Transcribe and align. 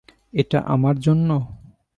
এটা 0.33 0.59
আমার 0.65 0.95
জন্য? 0.99 1.29